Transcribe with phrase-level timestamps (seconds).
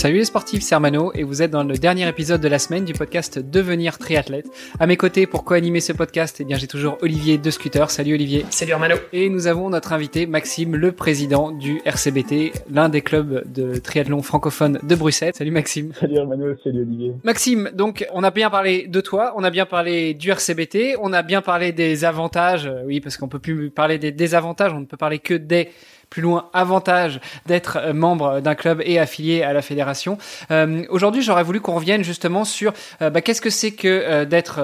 [0.00, 2.86] Salut les sportifs, c'est Armano et vous êtes dans le dernier épisode de la semaine
[2.86, 4.46] du podcast Devenir triathlète.
[4.78, 7.90] À mes côtés pour co-animer ce podcast, eh bien j'ai toujours Olivier de Scooter.
[7.90, 8.46] Salut Olivier.
[8.48, 8.96] Salut Armano.
[9.12, 14.22] Et nous avons notre invité Maxime, le président du RCBT, l'un des clubs de triathlon
[14.22, 15.34] francophone de Bruxelles.
[15.34, 15.92] Salut Maxime.
[15.92, 17.12] Salut Armano, salut Olivier.
[17.22, 21.12] Maxime, donc on a bien parlé de toi, on a bien parlé du RCBT, on
[21.12, 24.86] a bien parlé des avantages, oui parce qu'on peut plus parler des désavantages, on ne
[24.86, 25.68] peut parler que des
[26.10, 30.18] plus loin avantage d'être euh, membre d'un club et affilié à la fédération.
[30.50, 34.24] Euh, Aujourd'hui, j'aurais voulu qu'on revienne justement sur euh, bah, qu'est-ce que c'est que euh,
[34.24, 34.60] d'être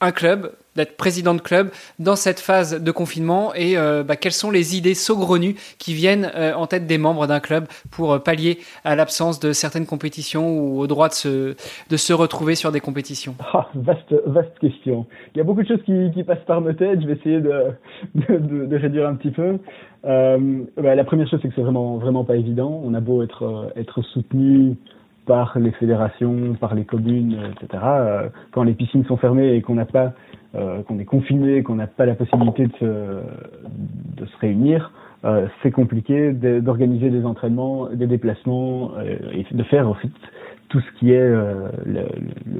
[0.00, 4.32] un club, d'être président de club dans cette phase de confinement et euh, bah, quelles
[4.32, 8.18] sont les idées saugrenues qui viennent euh, en tête des membres d'un club pour euh,
[8.18, 11.54] pallier à l'absence de certaines compétitions ou au droit de se,
[11.88, 13.34] de se retrouver sur des compétitions?
[13.58, 15.06] Ah, vaste, vaste question.
[15.34, 17.00] Il y a beaucoup de choses qui, qui passent par nos têtes.
[17.00, 17.70] Je vais essayer de,
[18.14, 19.58] de, de réduire un petit peu.
[20.06, 22.80] Euh, bah, la première chose, c'est que c'est vraiment, vraiment pas évident.
[22.84, 24.76] On a beau être, être soutenu
[25.26, 27.82] par les fédérations, par les communes, etc.
[27.84, 30.12] Euh, quand les piscines sont fermées et qu'on n'a pas,
[30.54, 34.92] euh, qu'on est confiné, qu'on n'a pas la possibilité de se, de se réunir,
[35.24, 38.92] euh, c'est compliqué d'organiser des entraînements, des déplacements
[39.32, 40.10] et de faire en fait
[40.68, 42.02] tout ce qui est le, le,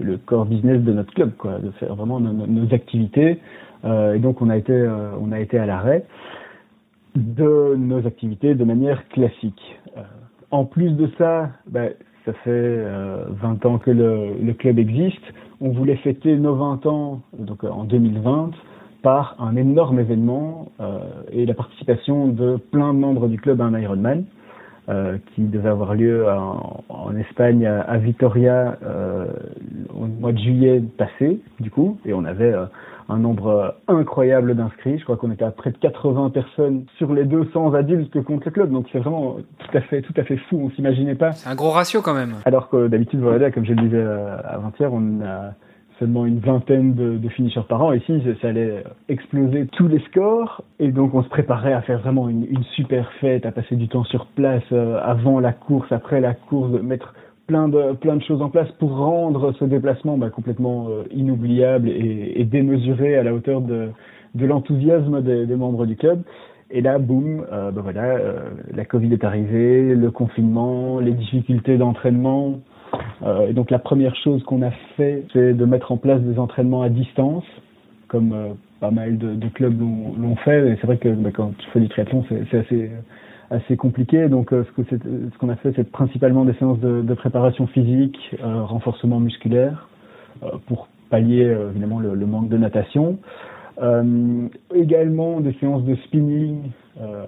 [0.03, 3.39] le, core business de notre club, quoi, de faire vraiment nos, nos activités.
[3.85, 4.89] et donc on a été,
[5.21, 6.05] on a été à l'arrêt
[7.17, 9.79] de nos activités de manière classique.
[10.51, 11.89] en plus de ça, bah,
[12.25, 15.23] ça fait euh, 20 ans que le, le, club existe.
[15.61, 18.51] On voulait fêter nos 20 ans, donc en 2020,
[19.03, 20.99] par un énorme événement euh,
[21.33, 24.25] et la participation de plein de membres du club à un Ironman.
[24.89, 29.27] Euh, qui devait avoir lieu en, en Espagne à, à Vitoria euh,
[29.93, 32.67] au mois de juillet passé, du coup, et on avait euh,
[33.09, 34.99] un nombre incroyable d'inscrits.
[34.99, 38.45] Je crois qu'on était à près de 80 personnes sur les 200 adultes que compte
[38.45, 38.71] le club.
[38.71, 40.61] Donc c'est vraiment tout à fait, tout à fait fou.
[40.65, 41.33] On s'imaginait pas.
[41.33, 42.35] C'est un gros ratio quand même.
[42.45, 44.05] Alors que d'habitude, voilà, comme je le disais
[44.45, 45.53] avant-hier, on a
[45.99, 47.93] seulement une vingtaine de, de finishers par an.
[47.93, 50.63] Ici, ça allait exploser tous les scores.
[50.79, 53.89] Et donc, on se préparait à faire vraiment une, une super fête, à passer du
[53.89, 57.15] temps sur place euh, avant la course, après la course, de mettre
[57.47, 61.89] plein de plein de choses en place pour rendre ce déplacement bah, complètement euh, inoubliable
[61.89, 63.89] et, et, démesuré à la hauteur de,
[64.35, 66.23] de l'enthousiasme des, des, membres du club.
[66.71, 68.41] Et là, boum, euh, bah voilà, euh,
[68.75, 72.61] la Covid est arrivée, le confinement, les difficultés d'entraînement.
[73.23, 76.39] Euh, et donc la première chose qu'on a fait, c'est de mettre en place des
[76.39, 77.45] entraînements à distance,
[78.09, 78.49] comme euh,
[78.81, 80.73] pas mal de, de clubs l'ont fait.
[80.73, 82.91] Et c'est vrai que bah, quand tu fais du triathlon, c'est assez
[83.51, 84.29] assez compliqué.
[84.29, 88.19] Donc, euh, ce que ce qu'on a fait, c'est principalement des séances de, préparation physique,
[88.43, 89.89] euh, renforcement musculaire,
[90.43, 93.19] euh, pour pallier euh, évidemment le, manque de natation.
[93.81, 96.71] Euh, également des séances de spinning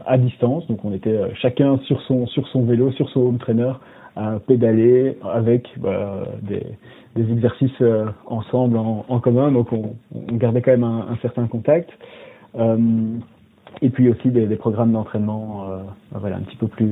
[0.07, 0.67] à distance.
[0.69, 3.73] Donc, on était chacun sur son sur son vélo, sur son home trainer,
[4.17, 6.63] à pédaler avec bah, des,
[7.15, 7.83] des exercices
[8.25, 9.53] ensemble en, en, commun.
[9.53, 11.91] Donc, on, on gardait quand même un, un certain contact.
[13.83, 15.79] Euh, et puis aussi des, des programmes d'entraînement euh,
[16.13, 16.91] voilà un petit peu plus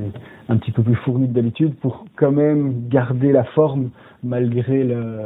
[0.49, 3.91] un petit peu plus fournis que d'habitude pour quand même garder la forme
[4.23, 5.19] malgré le,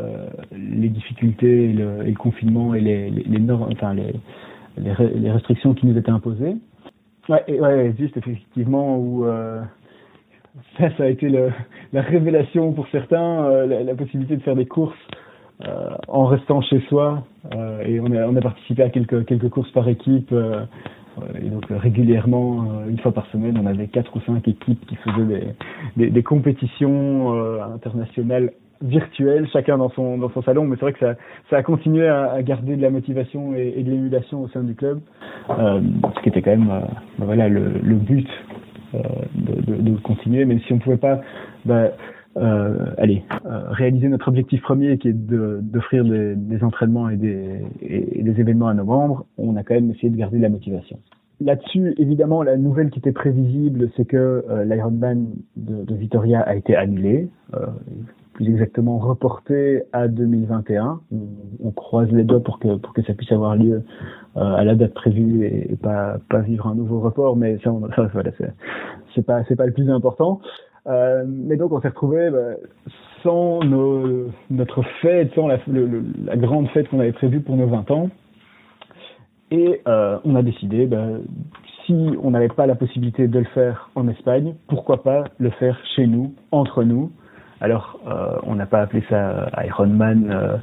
[0.52, 4.14] les difficultés et le, et le, confinement et les, les, les normes enfin les,
[4.78, 6.56] les, restrictions qui nous étaient imposées.
[7.28, 9.60] Ouais, et, ouais juste effectivement où euh,
[10.78, 11.50] ça ça a été le,
[11.92, 14.94] la révélation pour certains euh, la, la, possibilité de faire des courses
[15.66, 17.24] euh, en restant chez soi
[17.84, 20.34] et on a on a participé à quelques quelques courses par équipe
[21.42, 25.24] et donc régulièrement, une fois par semaine, on avait quatre ou cinq équipes qui faisaient
[25.24, 25.46] des,
[25.96, 28.52] des, des compétitions euh, internationales
[28.82, 30.64] virtuelles, chacun dans son dans son salon.
[30.64, 31.14] Mais c'est vrai que ça,
[31.50, 34.74] ça a continué à, à, garder de la motivation et, de l'émulation au sein du
[34.74, 35.00] club,
[35.50, 35.80] euh,
[36.16, 36.80] ce qui était quand même euh,
[37.18, 38.28] voilà le, le but
[38.94, 38.98] euh,
[39.34, 40.44] de, de, de, continuer.
[40.44, 41.20] Même si on pouvait pas
[41.64, 41.90] bah,
[42.36, 47.60] euh, allez, euh, réaliser notre objectif premier qui est d'offrir des, des, entraînements et des,
[47.82, 50.98] et, des, événements à nos membres, on a quand même essayé de garder la motivation.
[51.40, 55.26] Là-dessus, évidemment, la nouvelle qui était prévisible, c'est que euh, l'Ironman
[55.56, 57.66] de, de, Vitoria a été annulé, euh,
[58.34, 61.00] plus exactement reporté à 2021.
[61.64, 63.82] On, croise les doigts pour que, pour que ça puisse avoir lieu
[64.36, 68.10] euh, à la date prévue et, pas, pas vivre un nouveau report, mais ça, ça
[68.12, 68.30] voilà,
[69.14, 70.40] c'est pas, c'est pas le plus important.
[70.86, 72.56] Euh, mais donc on s'est retrouvé bah,
[73.22, 75.58] sans nos, notre fête, sans la,
[76.24, 78.10] la grande fête qu'on avait prévue pour nos 20 ans.
[79.50, 81.22] Et euh, on a décidé, ben,
[81.84, 85.78] si on n'avait pas la possibilité de le faire en Espagne, pourquoi pas le faire
[85.96, 87.10] chez nous, entre nous.
[87.60, 90.56] Alors, euh, on n'a pas appelé ça Ironman, euh,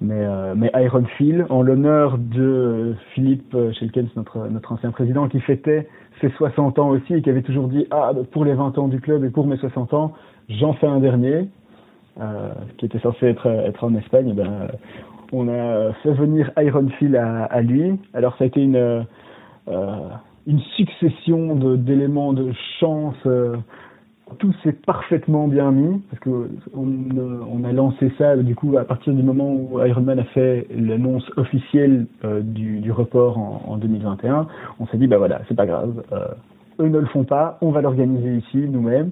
[0.00, 5.40] mais, euh, mais Iron Phil, en l'honneur de Philippe Schelkens, notre, notre ancien président, qui
[5.40, 5.88] fêtait
[6.20, 9.00] ses 60 ans aussi et qui avait toujours dit, ah, pour les 20 ans du
[9.00, 10.12] club et pour mes 60 ans,
[10.48, 11.48] j'en fais un dernier,
[12.20, 14.34] euh, qui était censé être, être en Espagne.
[14.34, 14.68] Ben,
[15.32, 17.98] on a fait venir Iron Phil à, lui.
[18.12, 19.04] Alors, ça a été une,
[19.68, 20.08] euh,
[20.76, 23.16] succession d'éléments de, chance.
[23.26, 23.56] Euh,
[24.38, 29.12] tout s'est parfaitement bien mis parce que on, a lancé ça du coup à partir
[29.12, 34.46] du moment où Ironman a fait l'annonce officielle euh, du, report en, en, 2021.
[34.80, 36.02] On s'est dit bah voilà c'est pas grave,
[36.80, 39.10] eux ne le font pas, on va l'organiser ici nous-mêmes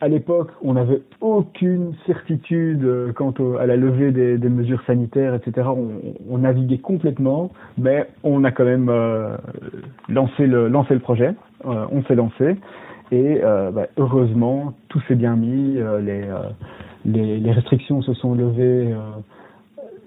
[0.00, 4.82] à l'époque, on n'avait aucune certitude euh, quant au, à la levée des, des, mesures
[4.86, 5.68] sanitaires, etc.
[5.68, 5.88] On,
[6.30, 9.36] on, naviguait complètement, mais on a quand même euh,
[10.08, 11.34] lancé, le, lancé le projet.
[11.64, 12.56] Euh, on s'est lancé
[13.10, 15.78] et euh, bah, heureusement, tout s'est bien mis.
[15.78, 16.24] Euh, les,
[17.04, 18.94] les, les, restrictions se sont levées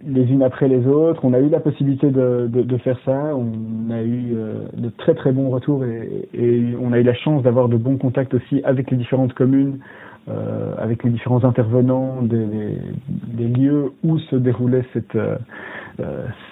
[0.06, 1.24] les unes après les autres.
[1.24, 3.36] On a eu la possibilité de, de, faire ça.
[3.36, 7.14] On a eu euh, de très très bons retours et, et on a eu la
[7.14, 9.80] chance d'avoir de bons contacts aussi avec les différentes communes,
[10.28, 15.38] euh, avec les différents intervenants des, lieux où se déroulait cette, euh,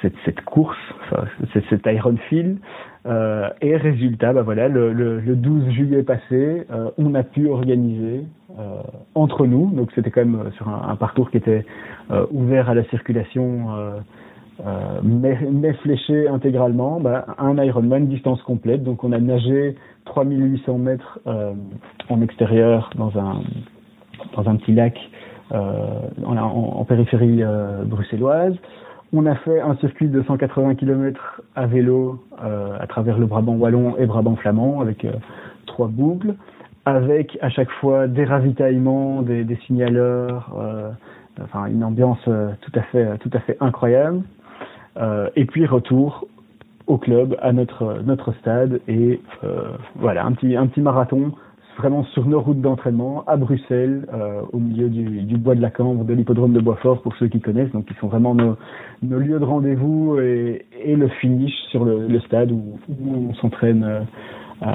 [0.01, 1.25] cette, cette, course, enfin,
[1.69, 2.57] cet Iron Field.
[3.05, 6.65] Euh, et résultat, bah voilà, le, le, le 12 juillet passé,
[6.97, 8.23] on a pu organiser
[9.13, 11.63] entre nous, donc c'était quand même sur un, un parcours qui était
[12.31, 13.67] ouvert à la circulation,
[15.03, 18.83] mais, mais, fléché intégralement, bah, un Ironman distance complète.
[18.83, 19.75] Donc on a nagé
[20.07, 21.19] 3800 mètres
[22.09, 23.41] en extérieur dans un
[24.35, 24.97] dans un petit lac
[25.51, 27.43] en, en, périphérie
[27.85, 28.55] bruxelloise.
[29.13, 33.55] On a fait un circuit de 180 km à vélo euh, à travers le Brabant
[33.55, 35.13] wallon et Brabant flamand avec euh,
[35.65, 36.35] trois boucles,
[36.83, 40.89] avec à chaque fois des ravitaillements, des, signaleurs, euh,
[41.41, 44.23] enfin une ambiance euh, tout à fait tout à fait incroyable.
[44.97, 46.27] Euh, et puis retour
[46.87, 49.21] au club, à notre notre stade et
[49.95, 51.33] voilà un petit un petit marathon
[51.77, 55.69] vraiment sur nos routes d'entraînement à Bruxelles, euh, au milieu du, du, bois de la
[55.69, 58.57] Cambre, de l'hippodrome de Boisfort pour ceux qui connaissent, donc qui sont vraiment nos,
[59.03, 63.33] nos lieux de rendez-vous et, et, le finish sur le, le stade où, où on
[63.35, 63.83] s'entraîne
[64.63, 64.67] euh,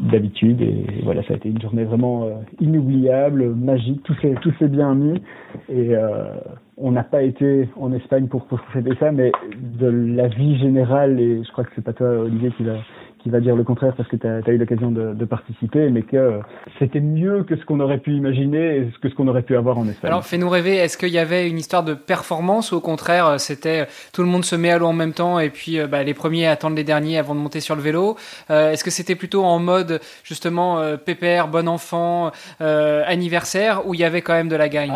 [0.00, 0.60] d'habitude.
[0.62, 4.68] Et voilà ça a été une journée vraiment euh, inoubliable, magique, tout s'est tout s'est
[4.68, 5.20] bien mis.
[5.68, 6.34] Et euh,
[6.76, 9.32] on n'a pas été en Espagne pour pour fêter ça, mais
[9.80, 12.76] de la vie générale et je crois que c'est pas toi Olivier qui va
[13.18, 15.90] qui va dire le contraire parce que tu as, as, eu l'occasion de, de, participer,
[15.90, 16.40] mais que
[16.78, 19.78] c'était mieux que ce qu'on aurait pu imaginer et que ce qu'on aurait pu avoir
[19.78, 20.10] en Espagne.
[20.10, 23.86] Alors fais-nous rêver, est-ce qu'il y avait une histoire de performance ou au contraire c'était
[24.12, 26.46] tout le monde se met à l'eau en même temps et puis bah, les premiers
[26.46, 28.16] attendent les derniers avant de monter sur le vélo?
[28.50, 32.30] Euh, Est-ce que c'était plutôt en mode justement euh, pépère, bon enfant,
[32.60, 34.92] euh, anniversaire où il y avait quand même de la gagne?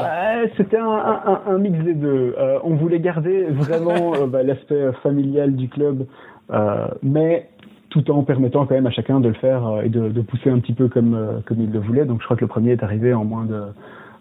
[0.57, 2.35] C'était un, un, un, mix des deux.
[2.39, 6.07] Euh, on voulait garder vraiment bah, l'aspect familial du club,
[7.03, 7.49] mais
[7.93, 10.59] tout en permettant quand même à chacun de le faire euh, et de, pousser un
[10.59, 12.05] petit peu comme, euh, comme il le voulait.
[12.07, 13.63] Donc je crois que le premier est arrivé en moins de,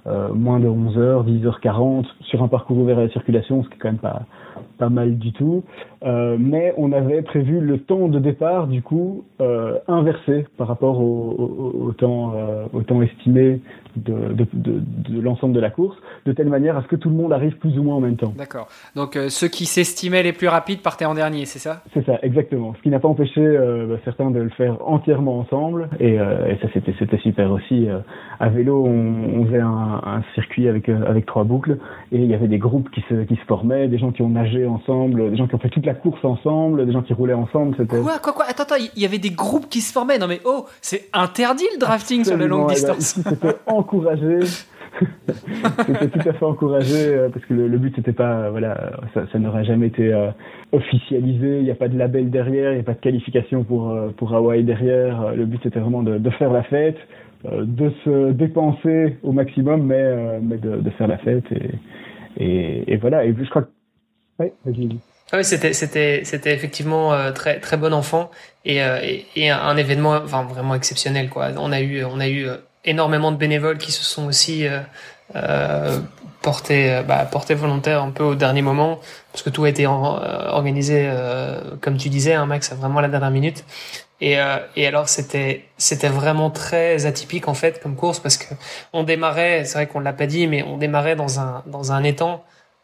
[0.07, 3.75] euh, moins de 11 heures, 10h40 sur un parcours ouvert à la circulation, ce qui
[3.75, 4.23] est quand même pas,
[4.77, 5.63] pas mal du tout.
[6.03, 10.99] Euh, mais on avait prévu le temps de départ, du coup, euh, inversé par rapport
[10.99, 13.61] au, au, au temps, euh, au temps estimé
[13.95, 17.09] de, de, de, de l'ensemble de la course, de telle manière à ce que tout
[17.09, 18.33] le monde arrive plus ou moins en même temps.
[18.35, 18.67] D'accord.
[18.95, 21.83] Donc ceux qui s'estimaient les plus rapides partaient en dernier, c'est ça?
[21.93, 22.73] C'est ça, exactement.
[22.77, 23.41] Ce qui n'a pas empêché
[23.87, 27.87] bah, certains de le faire entièrement ensemble, et, et ça c'était c'était super aussi.
[28.39, 31.77] à vélo, on, on faisait un, un, circuit avec avec trois boucles,
[32.13, 34.29] et il y avait des groupes qui se qui se formaient, des gens qui ont
[34.41, 37.33] nagé ensemble, des gens qui ont fait toute la course ensemble, des gens qui roulaient
[37.33, 37.75] ensemble.
[37.77, 38.45] C'était quoi, quoi, quoi?
[38.47, 40.17] Attends, attends, il y avait des groupes qui se formaient.
[40.17, 43.17] Non mais oh, c'est interdit le drafting Absolument, sur la longue distance.
[43.17, 44.39] Eh ben, c'était encouragé.
[45.85, 48.91] c'était tout à fait encouragé euh, parce que le, le but c'était pas, euh, voilà,
[49.13, 50.31] ça, ça n'aurait jamais été euh,
[50.71, 51.59] officialisé.
[51.59, 54.33] Il n'y a pas de label derrière, il n'y a pas de qualification pour pour
[54.33, 55.33] Hawaï derrière.
[55.35, 56.97] Le but c'était vraiment de, de, faire la fête,
[57.45, 61.71] de se dépenser au maximum, mais mais de, de faire la fête et
[62.37, 63.25] et, et voilà.
[63.25, 63.69] Et je crois que
[64.65, 64.97] vas-y.
[65.31, 68.29] Ah oui, c'était c'était c'était effectivement euh, très très bon enfant
[68.65, 68.99] et, euh,
[69.35, 71.49] et, un événement vraiment exceptionnel quoi.
[71.57, 72.47] On a eu on a eu
[72.83, 74.65] énormément de bénévoles qui se sont aussi
[76.41, 78.99] portés, bah, portés volontaires un peu au dernier moment,
[79.31, 81.09] parce que tout a été organisé,
[81.79, 83.63] comme tu disais, hein, Max, vraiment à la dernière minute.
[84.21, 88.53] Et, euh, et alors c'était c'était vraiment très atypique en fait comme course parce que
[88.93, 92.03] on démarrait, c'est vrai qu'on l'a pas dit, mais on démarrait dans un dans un
[92.03, 92.43] étang.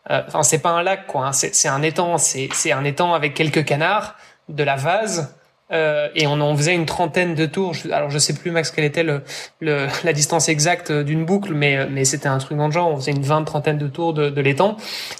[0.09, 3.13] Euh, enfin c'est pas un lac quoi, hein, c'est un étang, c'est c'est un étang
[3.13, 4.15] avec quelques canards,
[4.49, 5.35] de la vase
[5.71, 7.73] euh, et on en faisait une trentaine de tours.
[7.91, 9.21] Alors je sais plus Max quelle était le,
[9.59, 12.89] le la distance exacte d'une boucle, mais mais c'était un truc dans le genre.
[12.89, 14.77] On faisait une vingt trentaine de tours de, de l'étang,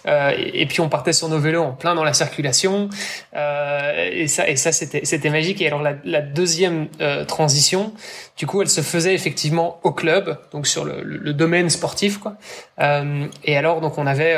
[0.08, 2.90] euh, et, puis on partait sur nos vélos en plein dans la circulation.
[3.36, 5.62] Euh, et ça et ça c'était c'était magique.
[5.62, 7.94] Et alors la, la deuxième euh, transition,
[8.38, 12.36] du coup, elle se faisait effectivement au club, donc sur le, le, domaine sportif quoi.
[12.80, 14.38] Euh, et alors donc on avait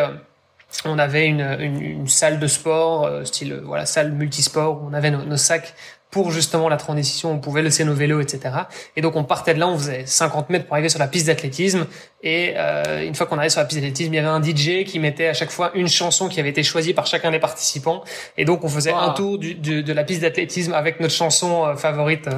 [0.85, 5.11] on avait une, une, une, salle de sport, style voilà salle multisport, où on avait
[5.11, 5.73] nos, nos sacs
[6.11, 8.55] pour justement la transition, on pouvait laisser nos vélos, etc.
[8.95, 11.27] Et donc on partait de là, on faisait 50 mètres pour arriver sur la piste
[11.27, 11.85] d'athlétisme.
[12.21, 14.83] Et euh, une fois qu'on arrivait sur la piste d'athlétisme, il y avait un DJ
[14.85, 18.03] qui mettait à chaque fois une chanson qui avait été choisie par chacun des participants.
[18.37, 21.75] Et donc on faisait un tour du, de la piste d'athlétisme avec notre chanson euh,
[21.75, 22.29] favorite.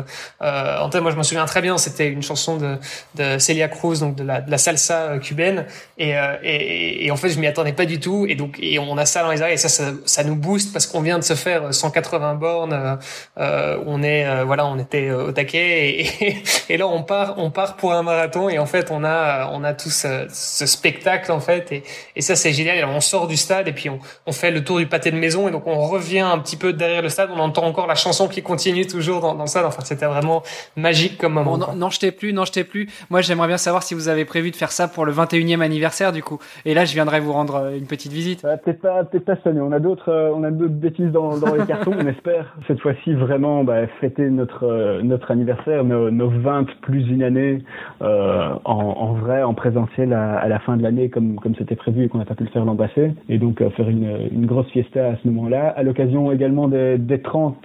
[0.41, 2.77] Euh, en fait, moi je me souviens très bien, c'était une chanson de,
[3.15, 5.65] de Celia Cruz, donc de la, de la salsa euh, cubaine.
[5.97, 8.25] Et, euh, et, et, en fait, je m'y attendais pas du tout.
[8.27, 10.73] Et donc et on a ça dans les oreilles et ça, ça, ça nous booste
[10.73, 12.73] parce qu'on vient de se faire 180 bornes.
[12.73, 12.95] Euh,
[13.37, 17.35] euh, on est euh, voilà, on était euh, au taquet et, et, là on part,
[17.37, 21.31] on part pour un marathon et en fait on a on a tout ce, spectacle
[21.31, 21.83] en fait et,
[22.15, 22.83] et ça c'est génial.
[22.85, 25.47] on sort du stade et puis on, on fait le tour du pâté de maison
[25.47, 27.29] et donc on revient un petit peu derrière le stade.
[27.35, 29.65] On entend encore la chanson qui continue toujours dans, dans le stade.
[29.65, 30.43] Enfin c'était vraiment
[30.75, 31.57] magique comme moment.
[31.57, 32.87] Bon, non, je plus, non je plus.
[33.09, 36.11] Moi j'aimerais bien savoir si vous avez prévu de faire ça pour le 21e anniversaire
[36.11, 36.39] du coup.
[36.65, 38.41] Et là je viendrai vous rendre une petite visite.
[38.41, 39.61] peut-être pas, peut-être pas cette année.
[39.61, 41.93] On a d'autres, on a d'autres bêtises dans, dans les cartons.
[41.97, 47.07] on espère cette fois-ci vraiment bah, fêter notre euh, notre anniversaire, nos, nos 20 plus
[47.09, 47.63] une année
[48.01, 52.03] euh, en, en, vrai, en présentiel à, la fin de l'année, comme comme c'était prévu
[52.05, 53.13] et qu'on n'a pas pu le faire l'an passé.
[53.29, 56.97] Et donc euh, faire une, une grosse fiesta à ce moment-là, à l'occasion également des,
[56.97, 57.55] des 30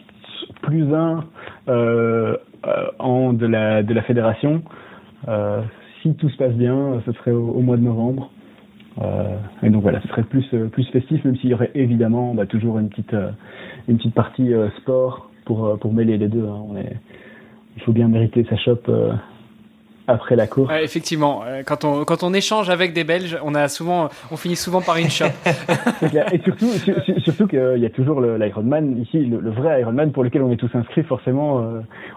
[0.63, 1.25] plus 1
[1.69, 2.37] euh,
[2.99, 4.63] en de la de la fédération.
[6.03, 8.31] si tout se passe bien, ce serait au, mois de novembre.
[9.03, 12.47] Euh, et donc voilà, ce serait plus plus festif, même s'il y aurait évidemment bah,
[12.47, 13.17] toujours une petite
[13.89, 16.45] une petite partie sport pour, euh, pour mêler les deux.
[16.45, 16.63] Hein.
[16.69, 16.93] On est,
[17.77, 19.13] il faut bien mériter sa chope euh,
[20.07, 20.73] après la course.
[20.83, 24.57] effectivement, euh, quand on quand on échange avec des Belges, on a souvent on finit
[24.57, 25.33] souvent par une chope.
[26.33, 26.69] Et surtout
[27.19, 30.71] surtout qu'il y a toujours l'Ironman ici, le, vrai Ironman pour lequel on est tous
[30.75, 31.03] inscrits.
[31.05, 31.65] Forcément,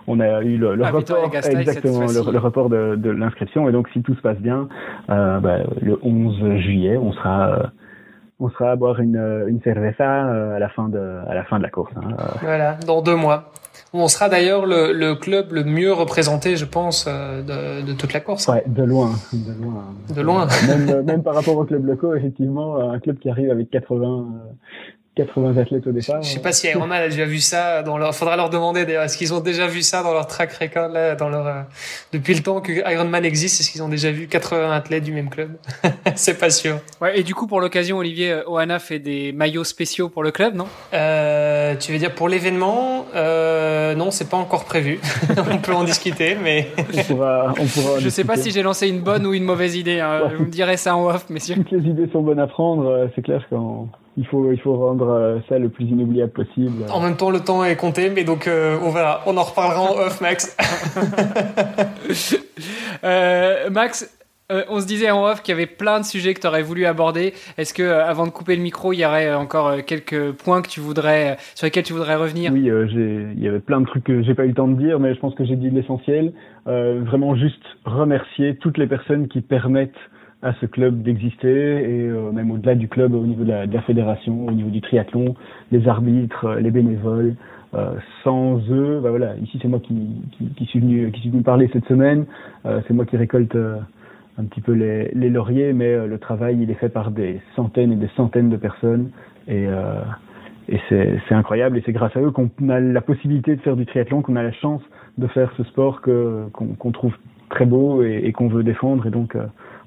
[0.07, 3.71] on a eu le, le ah, report exactement le, le, report de, de l'inscription et
[3.71, 4.67] donc si tout se passe bien,
[5.09, 7.71] euh, bah, le 11 juillet, on sera
[8.39, 11.57] on sera à boire une, une cerveza euh, à la fin de à la fin
[11.57, 11.91] de la course.
[11.97, 12.15] Hein.
[12.41, 13.51] Voilà, dans deux mois.
[13.93, 18.13] On sera d'ailleurs le, le, club le mieux représenté, je pense, euh, de, de toute
[18.13, 18.47] la course.
[18.47, 19.85] Ouais, de loin, de loin.
[20.15, 20.47] De loin.
[20.67, 24.27] Même, même par rapport au club locaux, effectivement, un club qui arrive avec 80
[25.15, 26.21] 80 athlètes au départ.
[26.21, 29.03] Je sais pas si Ironman a déjà vu ça dans leur, faudra leur demander d'ailleurs,
[29.03, 31.61] est-ce qu'ils ont déjà vu ça dans leur track record là, dans leur, euh,
[32.13, 35.29] depuis le temps que Ironman existe, est-ce qu'ils ont déjà vu 80 athlètes du même
[35.29, 35.51] club?
[36.15, 36.79] c'est pas sûr.
[37.01, 40.31] Ouais, et du coup, pour l'occasion, Olivier, euh, Oana fait des maillots spéciaux pour le
[40.31, 40.67] club, non?
[40.93, 43.05] Euh, tu veux dire pour l'événement?
[43.15, 44.99] Euh, non, c'est pas encore prévu.
[45.51, 46.67] on peut en discuter, mais.
[46.77, 49.75] on pourra, on pourra Je sais pas si j'ai lancé une bonne ou une mauvaise
[49.75, 50.31] idée, hein.
[50.37, 51.55] Vous me direz ça en off, messieurs.
[51.69, 53.87] Toutes les idées sont bonnes à prendre, c'est clair qu'en,
[54.19, 56.83] il faut, il faut rendre euh, ça le plus inoubliable possible.
[56.91, 59.21] En même temps, le temps est compté, mais donc euh, on verra.
[59.25, 60.57] On en reparlera en off, Max.
[63.05, 64.19] euh, Max,
[64.51, 66.63] euh, on se disait en off qu'il y avait plein de sujets que tu aurais
[66.63, 67.33] voulu aborder.
[67.57, 70.81] Est-ce que, avant de couper le micro, il y aurait encore quelques points que tu
[70.81, 72.51] voudrais, sur lesquels tu voudrais revenir?
[72.51, 74.99] Oui, il y avait plein de trucs que j'ai pas eu le temps de dire,
[74.99, 76.33] mais je pense que j'ai dit l'essentiel.
[76.65, 79.95] vraiment juste remercier toutes les personnes qui permettent
[80.41, 83.73] à ce club d'exister et euh, même au-delà du club au niveau de la, de
[83.73, 85.35] la, fédération, au niveau du triathlon,
[85.71, 87.35] les arbitres, euh, les bénévoles.
[87.75, 87.93] Euh,
[88.23, 91.43] sans eux, bah voilà, ici c'est moi qui, qui, qui, suis venu qui suis venu
[91.43, 92.25] parler cette semaine.
[92.63, 96.79] c'est moi qui récolte un petit peu les, les lauriers, mais le travail il est
[96.79, 99.11] fait par des centaines et des centaines de personnes
[99.47, 99.67] et
[100.67, 103.85] et c'est incroyable et c'est grâce à eux qu'on a la possibilité de faire du
[103.85, 104.81] triathlon, qu'on a la chance
[105.19, 107.13] de faire ce sport que qu'on trouve
[107.49, 109.35] très beau et, et qu'on veut défendre et donc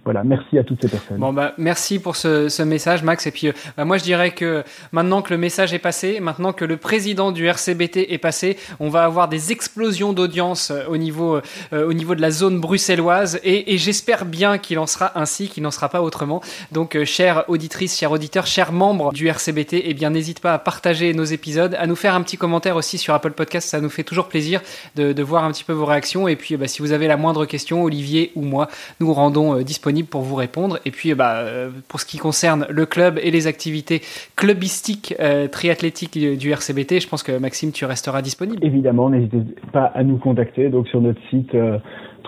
[0.05, 1.19] voilà, merci à toutes ces personnes.
[1.19, 4.65] Bon bah merci pour ce, message Max et puis euh, bah, moi je dirais que
[4.93, 8.89] maintenant que le message est passé, maintenant que le président du RCBT est passé, on
[8.89, 11.41] va avoir des explosions d'audience euh, au niveau
[11.73, 15.63] euh, au niveau de la zone bruxelloise et, j'espère bien qu'il en sera ainsi, qu'il
[15.63, 16.43] n'en sera pas autrement.
[16.71, 20.59] Donc euh, chères auditrices, chers auditeurs, chers membres du RCBT, eh bien n'hésite pas à
[20.59, 23.91] partager nos épisodes, à nous faire un petit commentaire aussi sur Apple Podcast, ça nous
[23.91, 24.61] fait toujours plaisir
[24.97, 27.47] de, voir un petit peu vos réactions et puis bah, si vous avez la moindre
[27.47, 28.69] question, Olivier ou moi,
[29.01, 29.63] nous rendons euh,
[30.01, 30.79] pour vous répondre.
[30.87, 34.01] Et puis, bah, euh, pour ce qui concerne le club et les activités
[34.37, 38.65] clubistiques, euh, triathlétiques du, RCBT, je pense que Maxime, tu resteras disponible.
[38.65, 40.71] Évidemment, n'hésitez pas à nous contacter.
[40.71, 41.79] Donc sur notre site euh,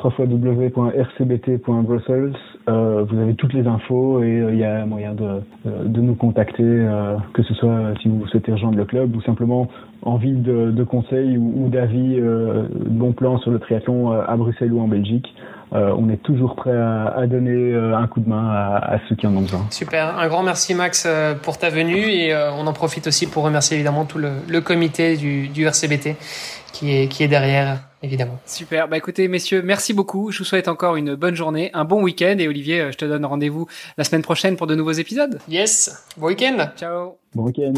[0.02, 2.34] www.rcbt.brussels,
[2.68, 6.00] euh, vous avez toutes les infos et euh, il y a moyen de, euh, de
[6.00, 9.68] nous contacter, euh, que ce soit euh, si vous souhaitez rejoindre le club ou simplement
[10.02, 14.36] envie de, de conseils ou, d'avis, euh, de bons plans sur le triathlon euh, à
[14.36, 15.28] Bruxelles ou en Belgique.
[15.74, 18.98] Euh, on est toujours prêt à, à donner euh, un coup de main à, à
[19.08, 19.66] ceux qui en ont besoin.
[19.70, 23.26] Super, un grand merci Max euh, pour ta venue et euh, on en profite aussi
[23.26, 26.16] pour remercier évidemment tout le, le comité du, du RCBT
[26.72, 28.38] qui est, qui est derrière évidemment.
[28.46, 28.86] Super.
[28.86, 30.30] Bah écoutez, messieurs, merci beaucoup.
[30.30, 32.36] Je vous souhaite encore une bonne journée, un bon week-end.
[32.38, 33.66] Et Olivier, je te donne rendez-vous
[33.96, 35.40] la semaine prochaine pour de nouveaux épisodes.
[35.48, 37.16] Yes, bon week-end Ciao.
[37.34, 37.72] Bon week-end.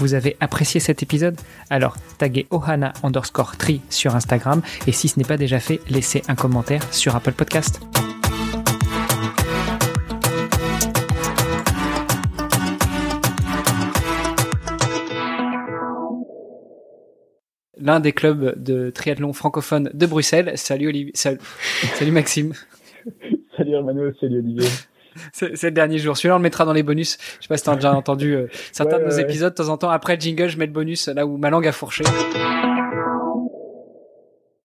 [0.00, 1.36] Vous avez apprécié cet épisode
[1.70, 4.62] Alors, taguez Ohana underscore tri sur Instagram.
[4.86, 7.80] Et si ce n'est pas déjà fait, laissez un commentaire sur Apple Podcast.
[17.76, 20.52] L'un des clubs de triathlon francophone de Bruxelles.
[20.54, 21.12] Salut Olivier.
[21.14, 21.38] Salut,
[21.94, 22.52] salut Maxime.
[23.56, 24.68] Salut Hermano, salut Olivier.
[25.40, 26.16] Le dernier jour.
[26.16, 27.18] Celui-là, on le mettra dans les bonus.
[27.38, 29.22] Je sais pas si t'as déjà entendu euh, certains Ouais, de nos ouais.
[29.22, 29.52] épisodes.
[29.52, 31.66] De temps en temps, après le jingle, je mets le bonus là où ma langue
[31.66, 32.04] a fourché.